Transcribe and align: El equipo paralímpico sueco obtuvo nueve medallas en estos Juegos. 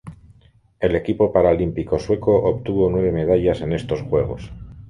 El 0.79 0.95
equipo 0.95 1.31
paralímpico 1.31 1.99
sueco 1.99 2.35
obtuvo 2.35 2.89
nueve 2.89 3.11
medallas 3.11 3.61
en 3.61 3.71
estos 3.71 4.01
Juegos. 4.01 4.51